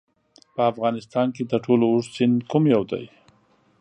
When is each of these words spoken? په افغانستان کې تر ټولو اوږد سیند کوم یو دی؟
په 0.53 0.61
افغانستان 0.71 1.27
کې 1.35 1.43
تر 1.51 1.59
ټولو 1.65 1.83
اوږد 1.87 2.11
سیند 2.15 2.37
کوم 2.51 2.63
یو 2.75 2.83
دی؟ 2.91 3.05